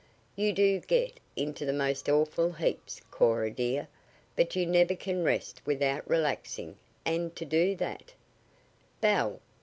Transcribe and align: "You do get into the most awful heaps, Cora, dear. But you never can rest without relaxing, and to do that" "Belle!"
"You 0.35 0.51
do 0.51 0.79
get 0.79 1.19
into 1.35 1.63
the 1.63 1.71
most 1.73 2.09
awful 2.09 2.53
heaps, 2.53 3.01
Cora, 3.11 3.51
dear. 3.51 3.87
But 4.35 4.55
you 4.55 4.65
never 4.65 4.95
can 4.95 5.23
rest 5.23 5.61
without 5.63 6.09
relaxing, 6.09 6.79
and 7.05 7.35
to 7.35 7.45
do 7.45 7.75
that" 7.75 8.13
"Belle!" 8.99 9.39